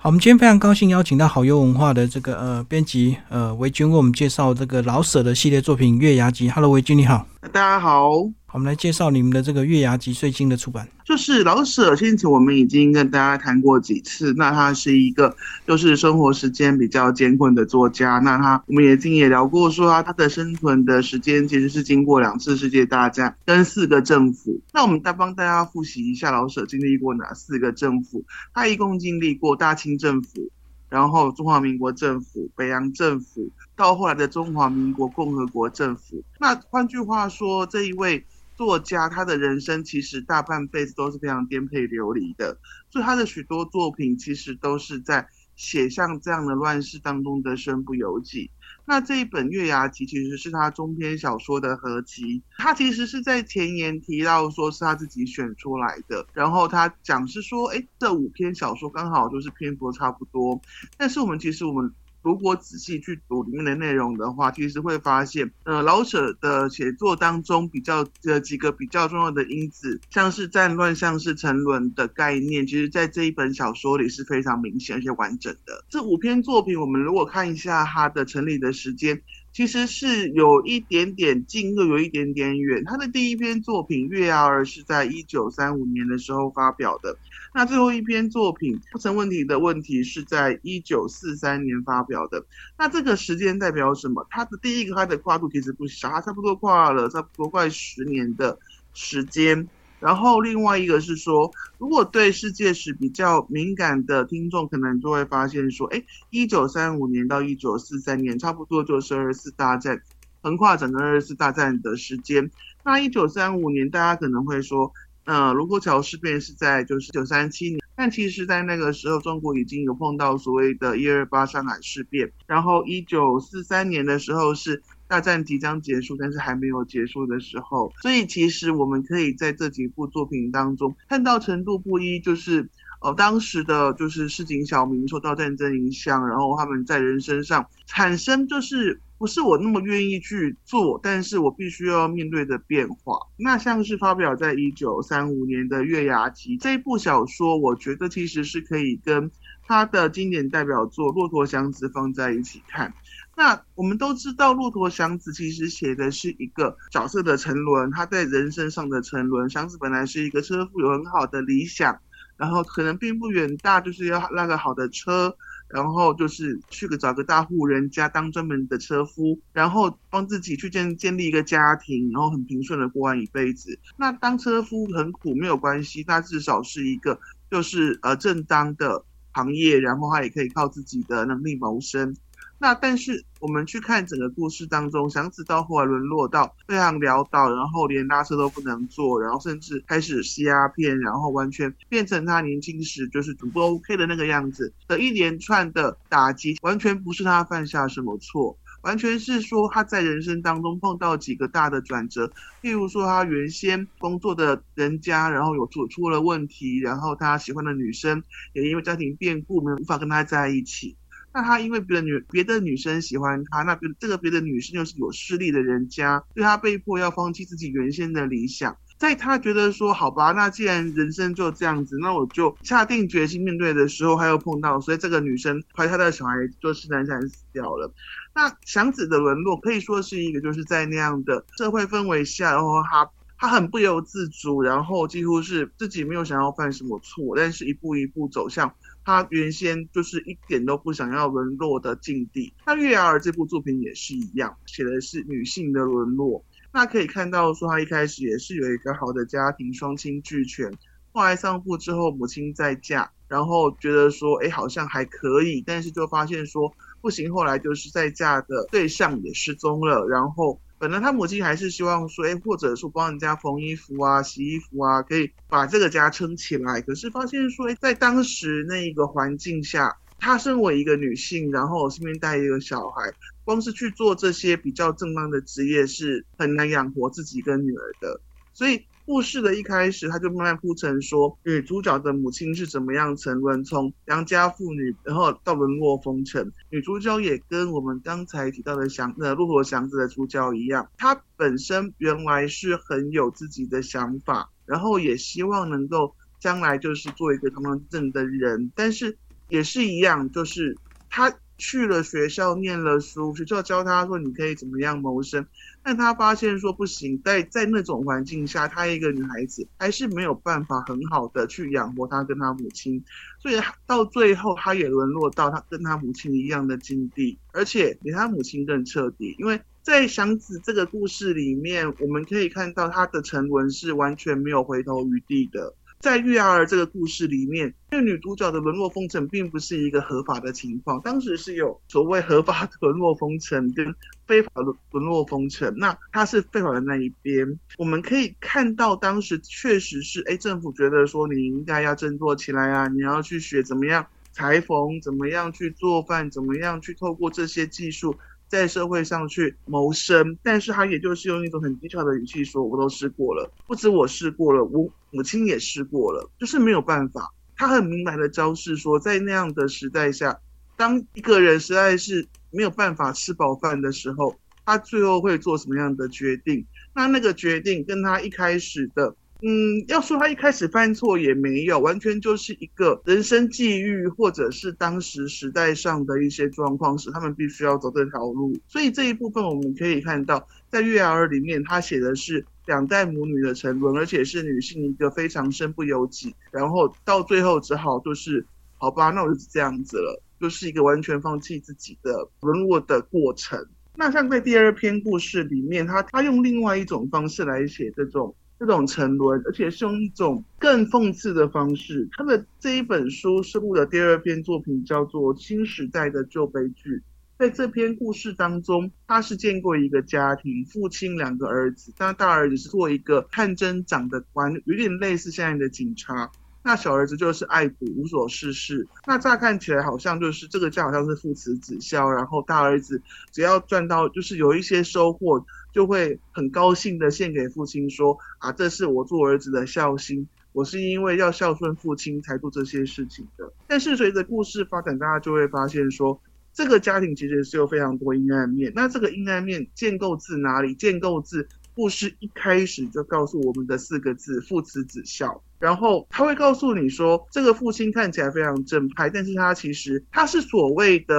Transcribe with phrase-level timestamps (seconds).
[0.00, 6.48] 好，我们今天非常高兴邀请到好优文化的这个呃编辑呃维军为我们介绍这个老舍的系列作品《月牙集》。
[6.52, 7.26] Hello，维军你好。
[7.52, 8.08] 大家好。
[8.50, 11.94] 我们来介绍你们的这个《月牙集》最近的出版，就是老舍。
[11.94, 15.36] 先前我们已经跟大家谈过几次，那他是一个
[15.66, 18.18] 就是生活时间比较艰困的作家。
[18.20, 24.58] 那他我们也经也聊过，说他他的生存的时间其实是经过两次世界大战跟四个政府。
[24.72, 28.24] 那我们再帮大家复习一下老舍经历过哪四个政府？
[28.54, 30.48] 他一共经历过大清政府，
[30.88, 36.24] 然后中华民国政府、北洋政府，到后来的中华民国共和国政府。
[36.40, 38.24] 那换句话说，这一位。
[38.58, 42.58] 作家他的人生其实大半辈子都是非常颠沛流离的，
[42.90, 48.50] 所以他的许多作品其实都是在写像这样的乱世当中的身不由己。
[48.84, 60.60] 那这一本《月牙集》其实是他中篇小说的合集，他其实是在前言提到说是他自己选出来的，然后他讲是说，哎，这五篇小说刚好就是篇幅差不多，
[60.96, 61.94] 但是我们其实我们。
[62.22, 75.84] 如果仔细去读里面的内容的话，其实会发现，呃，老舍的写作当中比较的几个比较重要的因子，像是战乱、像是沉沦的概念，其实在这一本小说里是非常明显而且完整的。
[75.88, 79.22] 这五篇作品，我们如果看一下它的成立的时间。
[79.58, 82.84] 其实是有一点点近，又有一点点远。
[82.84, 87.18] 他的第一篇作品《月牙儿》是在一九三五年的时候发表的，
[87.52, 92.46] 那最后一篇作品《不成问题的问题》是在一九四三年发表的。
[92.78, 94.24] 那这个时间代表什么？
[94.30, 98.56] 他的第一个，他的跨度其实不小，他差不多跨了差不多快十年的
[98.94, 99.68] 时间。
[100.00, 110.00] 然后另外一个是说，如果对世界史比较敏感的听众，可能就会发现说，哎，一九三五年到一九四三年，差不多就是二次大战，
[110.40, 112.50] 横跨整个二次大战的时间。
[112.84, 114.92] 那一九三五年，大家可能会说，
[115.24, 122.30] 呃，卢沟桥事变是在就是九三七年，但其实在那个时候，中国已经有碰到所谓的一二八上海事变。
[122.46, 124.82] 然后一九四三年的时候是。
[125.08, 132.68] 大战即将结束，但是还没有结束的时候，所以其实我们可以在这几部作品当中看到程度不一，就是
[133.00, 143.18] 呃当时的就是市井小民受到战争影响，然后他们在人身上产生就是不是我那么愿意去做，但是我必须要面对的变化。
[143.38, 149.30] 那像是发表在一九三五年的《月牙集》这部小说，我觉得其实是可以跟
[149.66, 152.92] 他的经典代表作《骆驼祥子》放在一起看。
[153.38, 159.48] 那我们都知道，骆驼祥子其实写的是一个角色的沉沦，他在人生上的沉沦。
[159.48, 162.00] 祥子本来是一个车夫，有很好的理想，
[162.36, 165.36] 然后可能并不远大，就是要那个好的车，
[165.68, 173.78] 然后就是去个找个大户人家当专门的车夫，然后帮自己去建建立一个家庭，然后很平顺的过完一辈子。
[173.96, 177.20] 那当车夫很苦没有关系，他至少是一个
[177.52, 182.16] 就是呃正当的行业，然后他也可以靠自己的能力谋生。
[182.60, 202.26] 那但是我们去看整个故事当中，祥子到后来沦落到非常潦倒，然后连拉车都不能坐，然后甚至开始吸鸦片，然后完全变成他年轻时就是不 OK 的那个样子的一连串的打击，完全不是他犯下什么错，完全是说他在人生当中碰到几个大的转折，
[202.60, 210.96] 譬如说他原先工作的人家，然后有出出了问题，然后他喜欢的女生也因为家庭变故，没有无法跟他在一起。
[211.38, 227.94] 那他因为别的女别的女生喜欢他，那别这个别的女生又是有势力的人家，对他被迫要放弃自己原先的理想，在他觉得说好吧，那既然人生就这样子，那我就下定决心面对的时候，他又碰到，所以这个女生怀他的小孩就是难产死掉了。
[228.34, 238.74] 那祥子的沦落可以说是一个就是在那样的社会氛围下，然后他他很不由自主，然后几乎是自己没有想要犯什么错，但是一步一步走向。
[239.08, 242.52] 他原先就是一点都不想要沦落的境地。
[242.66, 246.44] 那《月牙儿》这部作品也是一样，写的是女性的沦落。
[246.74, 250.70] 那可以看到说，他一开始也是有一个好的家庭，双亲俱全。
[251.12, 257.32] 后来丧父之后，母亲再嫁，然后觉得说，哎，好像还可以，但是就发现说不行。
[257.32, 260.60] 后来就是再嫁的对象也失踪了，然后。
[260.78, 266.80] 本来他母亲还是希望说，哎，或者说帮人家缝衣服啊、洗衣服啊，可以把这个家撑起来。
[266.82, 273.12] 可是发现说，哎，在当时那一个环境下，她身为一个女性，然后身边带一个小孩，
[273.44, 278.20] 光是去做这些比较正当的职业，是很难养活自己跟女儿的。
[278.52, 278.86] 所以。
[279.08, 286.52] 故事的一开始，他就慢慢铺陈说，女主角的母亲是怎么样沉沦，从良家妇女，然后到沦落风尘。
[286.68, 299.16] 女主角也跟我们刚才提到的祥呃骆驼祥子的主角一样，她本身原来是很有自己的想法，然后也希望能够将来就是做一个堂堂正的人，但是
[299.48, 300.76] 也是一样，就是
[301.08, 305.46] 他去了学校念了书，学校教他说你可以怎么样谋生，
[305.88, 313.02] 但他发现说不行，在在那种环境下，他一个女孩子还是没有办法很好的去养活他跟他母亲，
[313.38, 313.54] 所以
[313.86, 325.72] 到最后他也沦落到他跟他母亲一样的境地，而且比他母亲更彻底，因为在祥子这个故事里面，我们可以看到他的沉沦是完全没有回头余地的。
[326.00, 333.92] 在月儿这个故事里面，因为女主角的沦落风尘并不是一个合法的情况，当时是有所谓合法的沦落风尘跟
[334.24, 337.58] 非法的沦落风尘，那她是非法的那一边。
[337.76, 348.16] 我们可以看到，当时确实是，哎，政府觉得说你应该要振作起来啊，你要去学怎么样裁缝，怎么样去做饭，怎么样去透过这些技术。
[348.48, 360.40] 在社会上去谋生，但是他也就是用一种很低调的语气说：“我都试过了，不止我试过了，我母亲也试过了，就是没有办法。”他很明白的昭示说，在那样的时代下，
[360.76, 366.64] 当一个人实在是没有办法吃饱饭的时候，他最后会做什么样的决定？
[366.94, 369.14] 那那个决定跟他一开始的。
[369.40, 378.52] 嗯，要说他一开始犯错也没有，完全就是一个人生际遇，或者是当时时代上的一些状况，使他们必须要走这条路。
[378.66, 388.44] 所以这一部分我们可以看到，在《月儿》里面，他写的是两代母女的沉沦，而且是女性一个非常身不由己，然后到最后只好就是
[388.76, 393.64] 好吧，那我就是这样子了，就是一个完全放弃自己的沦落的过程。
[393.94, 398.34] 那像在第二篇故事里面，他他用另外一种方式来写这种。
[398.58, 402.08] 这种沉沦，而且是用一种更讽刺的方式。
[402.12, 406.96] 他的这一本书是录的第二篇作品，叫做《新时代的旧悲剧》。
[407.38, 416.28] 在这篇故事当中，他是见过一个家庭，父亲两个儿子，那大儿子是做一个探针长的官，有点类似现在的警察。
[416.64, 418.88] 那小儿子就是爱赌，无所事事。
[419.06, 423.00] 那乍看起来好像就是这个家好像是父慈子孝，然后大儿子
[423.30, 425.46] 只要赚到就是有一些收获。
[425.78, 433.52] 就会很高兴的献给父亲说啊，这是我做儿子的孝心，我是因为要孝顺父亲才做这些事情的。
[433.68, 436.20] 但是随着故事发展，大家就会发现说，
[436.52, 438.72] 这个家庭其实是有非常多阴暗面。
[438.74, 440.74] 那这个阴暗面建构自哪里？
[440.74, 441.46] 建构自
[441.78, 445.44] 故事一开始就告诉我们的四个字：父慈子孝。
[445.60, 451.14] 然后他会告诉你说，这个父亲看起来非常正派，但是他其实他是所谓的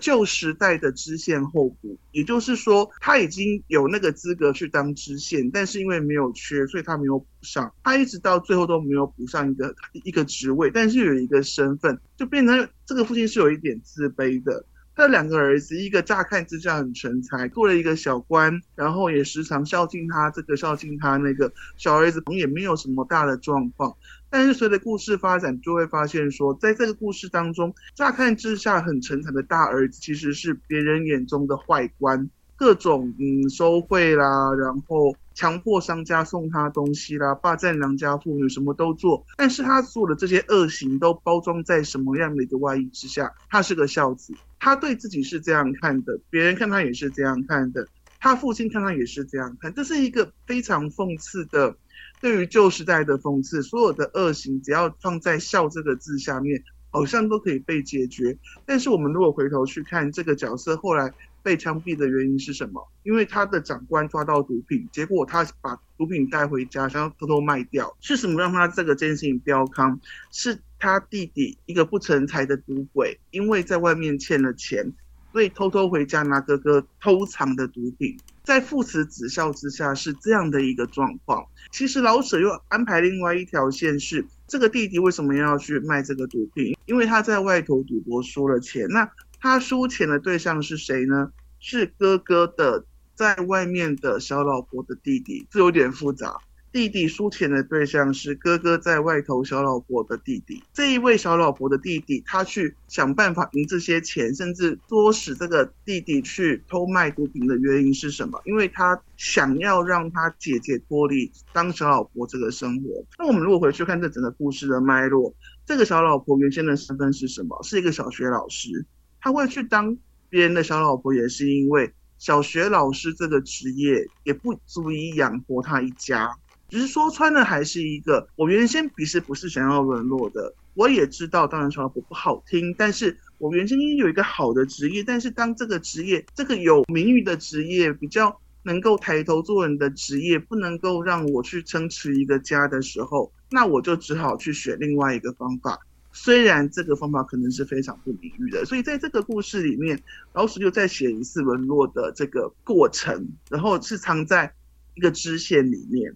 [0.00, 14.64] 旧时代的知县候补，也就是说他已经有那个资格去当知县，但是因为没有缺，所以他没有补上，他一直到最后都没有补上一个一个职位，但是有一个身份，就变成这个父亲是有一点自卑的。
[15.02, 23.96] 他的两个儿子，一个乍看之下很成才，做了一个小官，然后也时常孝敬他，这个孝敬他那个小儿子，也没有什么大的状况。
[24.30, 32.30] 但是随着故事发展，就会发现说，在这个故事当中，乍看之下很成才的大儿子，其实是别人眼中的坏官。
[32.54, 39.26] 各种嗯收贿啦，然后强迫商家送他东西啦，霸占良家妇女，什么都做。
[39.36, 43.32] 但是他做的这些恶行都包装在什么样的一个外衣之下？
[43.48, 47.86] 他是个孝子，他对自己是这样看的，别人看他也是这样看的，
[48.20, 49.72] 他父亲看他也是这样看。
[49.74, 51.76] 这是一个非常讽刺的，
[52.20, 53.62] 对于旧时代的讽刺。
[53.62, 58.38] 所有的恶行只要放在孝这个字下面，好像都可以被解决。
[58.66, 61.12] 但是我们如果回头去看这个角色后来。
[61.42, 62.86] 被枪毙的原因是什么？
[63.02, 67.96] 因为他的长官抓到毒品，结果他把毒品带回家，想要偷偷卖掉。
[68.00, 70.00] 是什么让他这个件事情标康？
[70.30, 74.92] 是他弟弟一个不成才的赌鬼，因为在外面欠了钱，
[75.32, 78.16] 所以偷偷回家拿哥哥偷藏的毒品。
[78.44, 81.46] 在父慈子孝之下，是这样的一个状况。
[81.70, 86.76] 其实老舍又安排另外一条线，是这个弟弟为什么要去卖这个毒品？
[86.86, 88.88] 因为他在外头赌博输了钱。
[88.88, 89.08] 那
[89.42, 91.32] 他输钱的对象是谁呢？
[91.58, 92.84] 是哥哥的
[93.16, 96.36] 在外面的小老婆的弟弟，这有点复杂。
[96.70, 100.62] 弟弟输钱的对象是哥哥在外头小老婆的弟弟。
[100.72, 108.40] 这一位小老婆的弟弟，他去想办法赢这些钱，甚至唆使这个弟弟去偷卖毒品的原因是什么？
[108.44, 113.04] 因为他想要让他姐姐脱离当小老婆这个生活。
[113.18, 115.34] 那我们如果回去看这整个故事的脉络，
[115.66, 117.60] 这个小老婆原先的身份是什么？
[117.64, 118.86] 是一个小学老师。
[119.22, 119.96] 他会去当
[120.28, 126.30] 别人的小老婆，也是因为小学老师这个职业也不足以养活他一家。
[126.68, 130.54] 只是说穿了，还是一个我原先其实不是想要沦落的。
[130.74, 135.04] 我也知道，当然小老婆不好听，但是我原先有一个好的职业。
[135.04, 145.78] 但是当这个职业，这个有名誉的职业，比较能够抬头做人的职业，不能够让我去撑持一个家的时候，那我就只好去选另外一个方法。
[146.12, 150.00] 虽然这个方法可能是非常不名誉的，所以在这个故事里面，
[150.32, 154.54] 老鼠就在写一次沦落的这个过程，然后是藏在
[154.94, 156.14] 一个支线里面。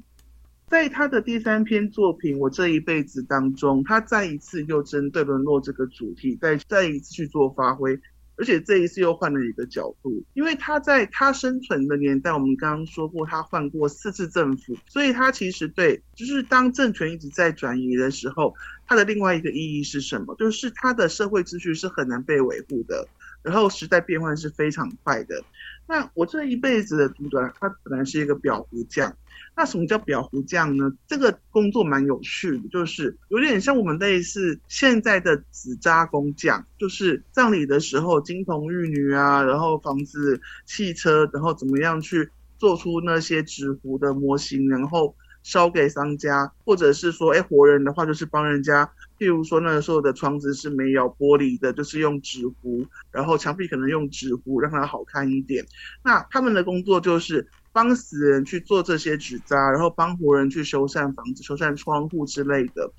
[0.69, 7.99] 在他的第三篇作品《我这一辈子》当中，他再一次又针对沦落这个主题，再再一次去做发挥。
[8.37, 18.55] 而且这一次又换了一个角度，因为他在他生存的年代，我们刚刚说过，他换过四次政府，所以他其实对，就是当政权一直在转移的时候，
[18.87, 20.35] 他的另外一个意义是什么？
[20.37, 23.09] 就是他的社会秩序是很难被维护的，
[23.43, 25.43] 然后时代变换是非常快的。
[25.87, 29.17] 那我这一辈子的读者，他本来是一个裱糊匠。
[29.55, 30.93] 那什么叫裱糊匠呢？
[31.07, 42.29] 这个工作蛮有趣的，就是有点像我们类似现在的纸扎工匠，就是葬礼的时候金童玉女啊，然后房子、汽车，然后怎么样去
[42.59, 55.65] 做出那些纸糊的模型，然后烧给商家，或者是说，哎，活人的话就是帮人家，譬如说那个时候的窗子是没有玻璃的，就是用纸糊，然后墙壁可能用纸糊让它好看一点。
[56.03, 57.47] 那他们的工作就是。
[57.77, 62.91] 帮死人去做这些纸扎，然后帮活人去修缮房子、修缮窗户之类的。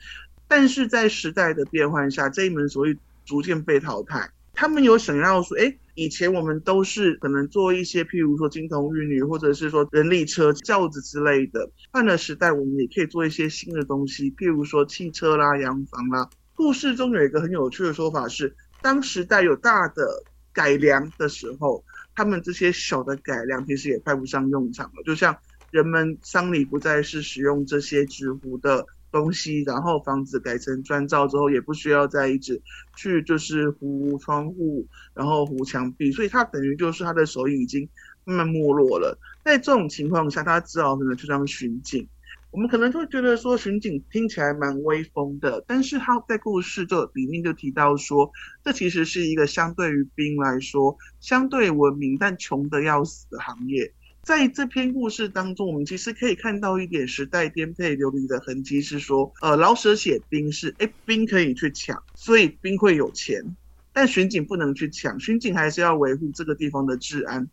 [0.48, 2.96] 但是在时代的变换下，这一门手艺
[3.26, 4.30] 逐渐被淘汰。
[4.58, 11.70] 他们有想要说，哎，以前我们都是可能做一些，譬如说金童玉女，或者是说人力车、轿子之类的。
[11.92, 16.28] 换了时代，我们也可以做一些新的东西，譬如说汽车啦、洋房啦。
[16.56, 21.84] 故事中有一个很有趣的说法是，当时代有大的改良的时候。
[22.16, 25.38] 他们这些小的改良其实也派不上用场了，就像
[25.70, 28.88] 人们丧礼不再是使用这些纸糊的
[29.18, 32.62] 东西，然后房子改成砖造之后，也不需要再一直
[32.96, 37.90] 去就是糊窗户，然后糊墙壁，所以他等于就是他的手艺已经
[38.26, 39.18] 慢慢没落了。
[39.44, 42.08] 在这种情况下，他只好可能就当巡警。
[42.52, 48.32] 我们可能会觉得说巡警听起来蛮威风的，但是他在故事就里面就提到说，
[48.64, 53.92] 这其实是一个相对于兵来说相对文明但穷的要死的行业。
[54.28, 63.56] 在这篇故事当中，我们其实可以看到一点时代颠沛流离的痕迹，是说，呃，老舍写兵是，哎，兵可以去抢，所以兵会有钱，
[63.94, 67.48] 但巡警不能去抢，巡警还是要维护这个地方的治安，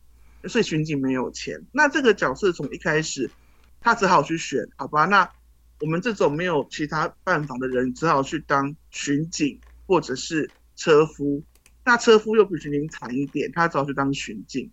[0.49, 1.63] 所以巡警没有钱。
[1.71, 3.31] 那这个角色从一开始。
[3.81, 5.05] 他只好去选，好吧？
[5.05, 5.31] 那
[5.81, 11.45] 我们这种没有其他办法的人，只好去当巡警或者是车夫。
[11.85, 14.71] 那车夫又比巡警惨一点，他只好去当巡警。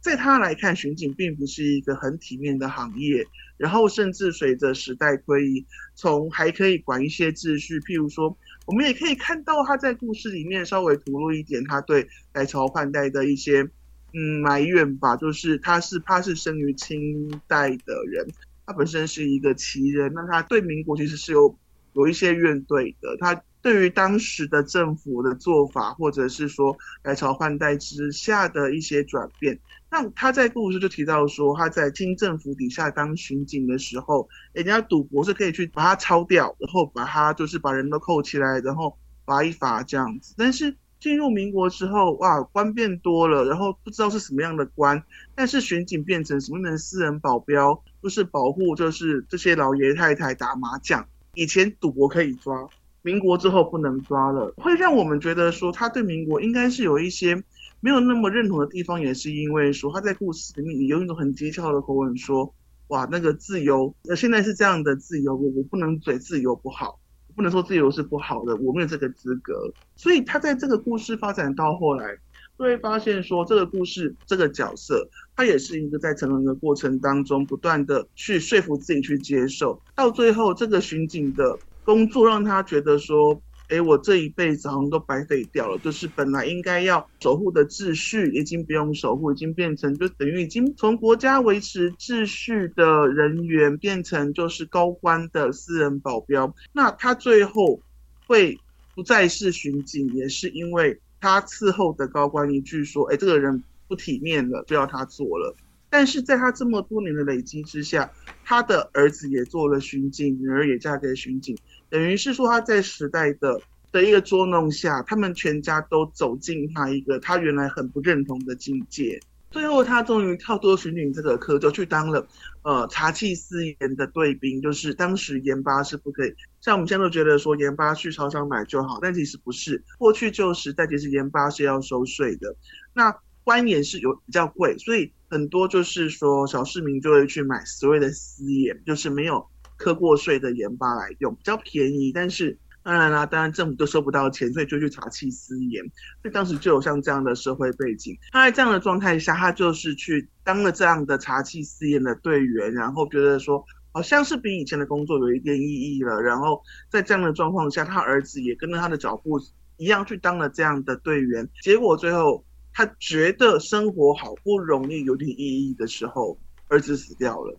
[0.00, 3.26] 在他来看，巡警并不是一个很体面的行业。
[3.56, 13.68] 然后，甚至随着时代推移，从还可以管一些秩序，譬如说，我们也可以看到他在故事里面稍微吐露一点他对改朝换代的一些
[14.14, 18.26] 嗯埋怨吧，就是他是他是生于清代的人。
[18.64, 21.54] 他本身是一个奇人，那他对民国其实是有
[21.92, 23.16] 有一些怨怼的。
[23.18, 29.58] 他对于当时的政府的做法，或者是说改朝换代之下的一些转变，
[29.90, 40.34] 那他在故事就提到说，他在清政府底下当巡警的时候，人家赌博是可以去把他抄掉，然后把他就是把人都扣起来，然后罚一罚这样子。
[40.38, 45.02] 但是进入民国之后，哇，官变多了，然后不知道是什么样的官，
[45.34, 51.06] 但是巡警变成什么样的私人保镖，就是保护，就是这些老爷太太打麻将。
[51.34, 52.68] 以前赌博可以抓，
[53.02, 57.42] 民国之后不能抓了，会让我们觉得说他对民国应该是有一些
[57.80, 62.54] 没有那么认同的地方，也是因为说他在故事里面有一种很讥诮的口吻说，
[62.88, 67.00] 哇，那个自由，那现在是这样的自由，我我不能嘴自由不好。
[67.36, 69.72] 不能说自由是不好的，我没有这个资格。
[69.96, 72.14] 所以他在这个故事发展到后来，
[72.58, 83.40] 就会发现说，这个故事这个角色，他也是一个在成长的过程当中，不断的去说服自己去接受，到最后这个巡警的工作让他觉得说。
[83.70, 85.78] 哎，我这一辈子好像都白费掉了。
[85.78, 96.54] 就是本来应该要守护的秩序，已经不用守护，已经变成就等于已经从国家维持秩序的人员变成就是高官的私人保镖。
[96.72, 97.80] 那他最后
[98.26, 98.58] 会
[98.94, 105.54] 不再是巡警，也是因为他伺候的高官一句说：“哎，这个人不体面了，就要他做了。”
[105.92, 108.12] 但是在他这么多年的累积之下，
[108.44, 111.58] 他的儿子也做了巡警，女儿也嫁给巡警。
[111.90, 113.60] 等于是说，他在时代的
[113.92, 119.20] 的一个捉弄下，他们全家都走进他一个他原来很不认同的境界。
[119.50, 122.28] 最后，他终于跳脱巡警这个科，就去当了
[122.62, 124.62] 呃茶器司盐的队兵。
[124.62, 129.82] 就是当时盐巴是不可以，像我们现在都觉得说盐巴去超商买就好，但其实不是。
[129.98, 132.54] 过去旧时代，其实盐巴是要收税的。
[132.94, 139.48] 那官盐是有比较贵，所以很多就是说小市民就会去买所谓的私盐，就是没有。
[139.80, 145.82] 磕过税的盐巴来用比较便宜，但是当然啦，当然政府都收不到钱，所以就去查气私盐。
[146.20, 148.14] 所以当时就有像这样的社会背景。
[148.30, 156.20] 他在这样的状态下，他就是去当了这样的查气私盐的队员，然后觉得说好像是比以前的工作有一点意义了。
[156.20, 159.40] 然后在这样的状况下，他儿子也跟着他的脚步
[159.78, 161.48] 一样去当了这样的队员。
[161.62, 162.44] 结果最后
[162.74, 167.58] 他觉得生活好不容易有点意义的时候，儿子死掉了。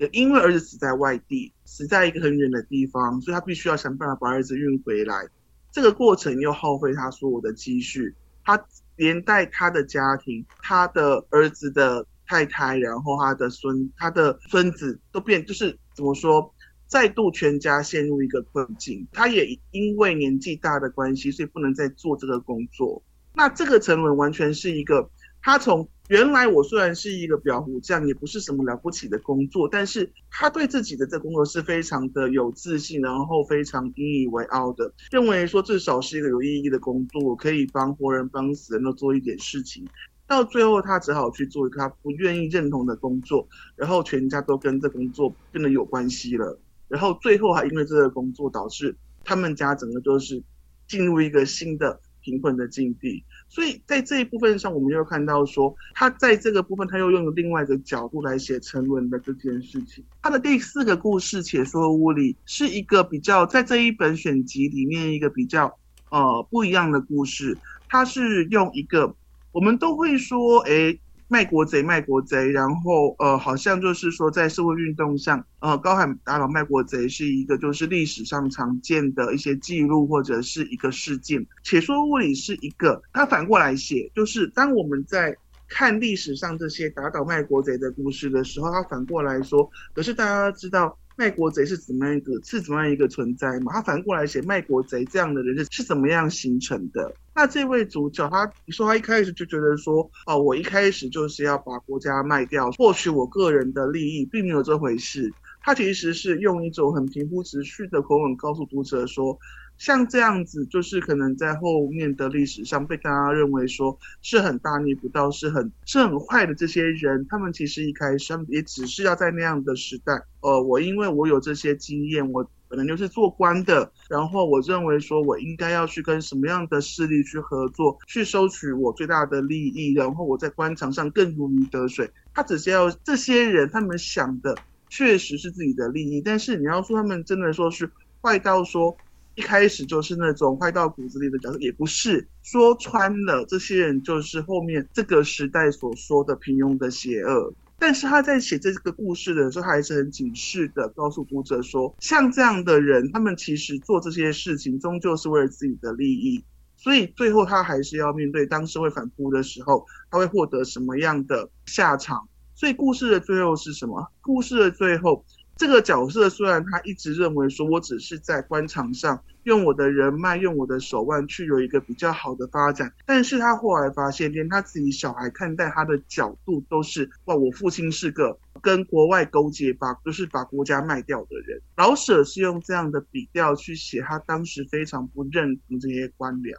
[0.00, 5.28] 也因为儿子死在外地，死在一个很远的地方，所以他必须要想办法把儿子运回来。
[5.70, 8.64] 这个过程又耗费他所有的积蓄，他
[8.96, 16.54] 连带他的家庭、他的儿子的太太，然后他的孙、他的孙子都变，就是怎么说，
[16.86, 19.06] 再度全家陷入一个困境。
[19.12, 23.02] 他也因为年纪大的关系，所以不能再做这个工作。
[23.34, 25.10] 那这个沉沦完全是一个。
[25.42, 39.86] 他从原来我虽然是一个表虎匠，也不是什么了不起的工作，但是他对自己的这工作是非常的有自信，然后非常引以为傲的，认为说至少是一个有意义的工作，可以帮活人帮死人都做一点事情。
[40.26, 46.58] 到最后，他只好去做一个他不愿意认同的工作，然后全家都跟这工作变得有关系了。
[46.88, 50.42] 然后最后还因为这个工作，导致他们家整个都是
[50.88, 52.00] 进入一个新的。
[52.22, 60.04] 贫困的境地，所以在这一部分上，我们又看到说，他在这个部分，他又用另外一个角度来写沉沦的这件事情。
[60.22, 65.78] 他的第四个故事《且说屋里》是一个比较在这一本选集里面一个比较
[66.10, 67.56] 呃不一样的故事，
[67.88, 69.14] 他是用一个
[69.52, 70.98] 我们都会说，哎。
[71.30, 81.46] 卖国贼，卖国贼，然后呃，好像就是说，在社会运动上，呃，高喊打倒卖国贼是一个就是历史上常见的一些记录或者是一个事件。
[81.62, 85.36] 且说物理是一个，他反过来写，就是当我们在
[85.68, 90.98] 看历史上这些打倒卖国贼的故事的时候，他反过来说，可是大家知道。
[91.20, 93.70] 卖国贼是怎么样一个是怎么样一个存在嘛？
[93.74, 97.14] 他反过来写卖国贼这样的人是是怎么样形成的？
[97.34, 105.30] 那这位主角他你说他一开始就觉得说哦，我一开始就是要把国家卖掉，获取我个人的利益，并没有这回事。
[105.60, 109.38] 他其实是用一种很平铺直叙的口吻告诉读者说。
[109.80, 120.12] 像这样子，就是可能在后面的历史上被大家认为说是很大逆不道、是很是很坏的这些人，他们其实一开始也只是要在那样的时代，
[120.42, 132.10] 呃，我因为我有这些经验，我可能就是做官的，然后我认为说我应该要去跟什么样的势力去合作，去收取我最大的利益，然后我在官场上更如鱼得水。
[132.34, 134.54] 他只是要这些人，他们想的
[134.90, 137.90] 确实是自己的利益，但是你要说他们真的说是
[138.20, 138.94] 坏到说。
[139.34, 147.54] 一开始就是那种坏到骨子里的角色，也不是说穿了，这些人就是后面这个时代所说的平庸的邪恶。
[147.78, 156.44] 但是他在写这个故事的时候，他还是很警示的告诉读者说，像这样的人，他们其实做这些事情，终究是为了自己的利益。
[156.76, 162.28] 所以最后他还是要面对当社会反扑的时候，他会获得什么样的下场？
[162.54, 164.10] 所以故事的最后是什么？
[164.20, 165.24] 故事的最后。
[165.60, 181.60] 这个角色虽然他一直认为说，我只是在官场上用我的人脉、用我的手腕去有一个比较好的发展，但是他后来发现，连他自己小孩看待他的角度都是，哇，我父亲是个跟国外勾结，把就是把国家卖掉的人。
[181.76, 186.54] 老舍是用这样的笔调去写他当时非常不认同这些官僚。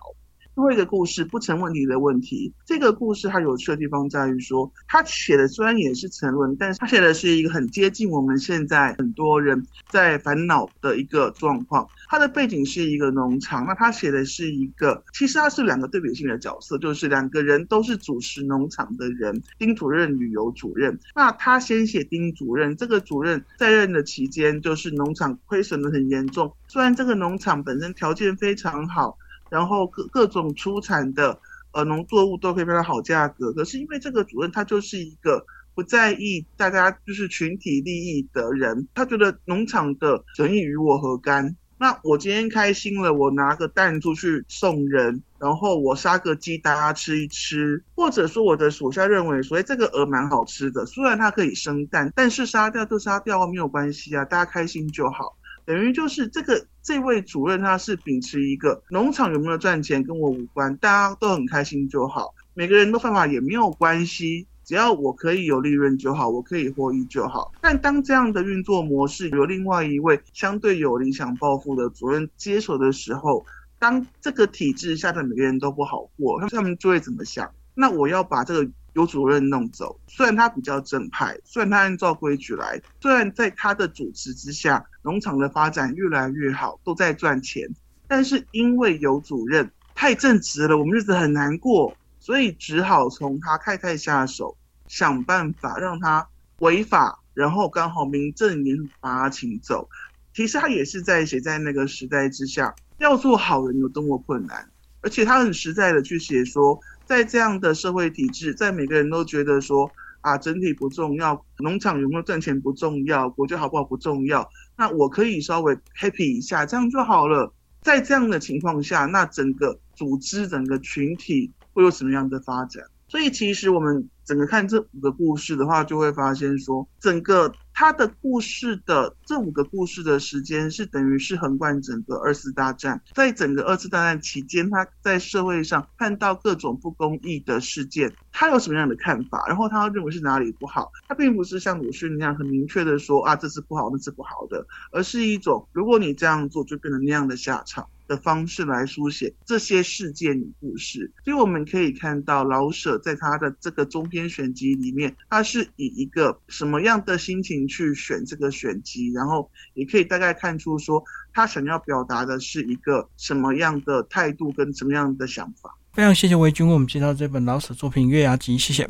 [0.61, 11.87] 最后一个故事不成问题的问题，这个故事它有趣的地方在于说，他写的虽然也是沉沦，但是他写的是一个很接近我们现在很多人在烦恼的一个状况。
[12.07, 20.99] 他的背景是一个农场，那他写的是一个，其实他是两个对比性的角色，就是两个人都是主持农场的人，丁主任、旅游主任。
[21.15, 29.17] 那他先写丁主任，这个主任在任的期间，就是农场亏损的很严重，虽然这个农场本身条件非常好。
[29.51, 31.37] 然后各各种出产的
[31.73, 41.55] 呃农作物都可以卖到好价格，可是因为这个主任他就是一个不在意大家就是群体利益的人，他觉得农场的生意与我何干？
[41.77, 55.35] 那我今天开心了，我拿个蛋出去送人，然后我杀个鸡大家吃一吃，或者说我的属下认为说，哎这个鹅蛮好吃的，虽然它可以生蛋，但是杀掉就杀掉啊没有关系啊，大家开心就好。
[55.71, 67.53] 等于就是这个这位主任，他是秉持一个农场有没有赚钱跟我无关，大家都很开心就好，每个人都犯法也没有关系，只要我可以有利润就好，我可以获益就好。
[67.61, 73.45] 但当这样的运作模式由另外一位相对有理想抱负的主任接手的时候，
[73.79, 77.49] 当这个体制下的每个人都不好过，他们就会怎么想？
[77.75, 78.69] 那我要把这个。
[78.93, 87.69] 由主任弄走，虽然他比较正派，虽然他按照规矩来，虽然在他的主持之下，农场的发展越来越好，都在赚钱，
[88.07, 96.27] 但是因为有主任太正直了，我们日子很难过，所以只好从他太太下手，想办法让他
[96.59, 99.87] 违法，然后刚好名正言把他请走。
[100.33, 104.69] 其实他也是在写在那个时代之下，要做好人有多么困难，
[105.01, 106.79] 而且他很实在的去写说，
[107.11, 117.53] 在这样的社会体制，在每个人都觉得说啊，整体不重要，农场有没有赚钱不重要，国家好不好不重要，那我可以稍微 happy 一下，这样就好了。
[117.81, 122.81] 在这样的情况下，那整个组织、整个群体会有什么样的发展？
[123.09, 133.01] 所以，其实我们整个看这五个故事的话，就会发现说，整个他的故事的这五个故事的时间是等于是横贯整个二次大战。
[133.15, 139.47] 在整个二次大战期间，他在社会上看到各种不公义的事件，他有什么样的看法？
[139.47, 140.91] 然后他认为是哪里不好？
[141.07, 147.89] 他并不是像鲁迅那样很明确的说啊，这是不好，那是不好的，而是一种如果你这样做，就变成那样的下场。
[148.11, 161.01] 的方式来书写这些事件与故事，所以我们可以看到老舍在他的这个中篇选集里面，他是以一个什么样的心情去选这个选集，然后也可以大概看出说
[161.33, 165.73] 他想要表达的是一个什么样的态度跟什么样的想法。
[165.93, 168.89] 非常谢谢维军为我们介绍这本老舍作品《月牙集》，谢谢。